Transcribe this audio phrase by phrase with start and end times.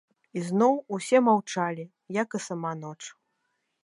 [0.39, 1.85] Ізноў усе маўчалі,
[2.21, 2.99] як і сама ноч.